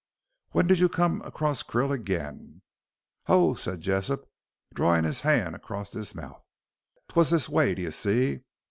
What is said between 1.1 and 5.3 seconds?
across Krill again?" "Ho," said Jessop, drawing his